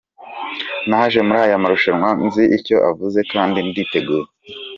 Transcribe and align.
Naje 0.89 1.19
muri 1.27 1.39
aya 1.45 1.61
marushanwa 1.63 2.09
nzi 2.25 2.43
icyo 2.57 2.75
avuze 2.89 3.19
kandi 3.31 3.57
nditeguye. 3.67 4.25